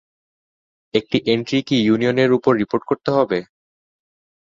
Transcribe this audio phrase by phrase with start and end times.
[0.93, 3.39] একটি এন্ট্রি কি ইউনিয়নের উপর রিপোর্ট করতে হবে?